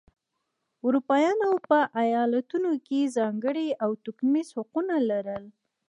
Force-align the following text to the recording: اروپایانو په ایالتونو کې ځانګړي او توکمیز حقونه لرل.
اروپایانو 0.85 1.49
په 1.69 1.77
ایالتونو 2.01 2.71
کې 2.87 3.11
ځانګړي 3.17 3.67
او 3.83 3.89
توکمیز 4.03 4.47
حقونه 4.57 4.95
لرل. 5.09 5.43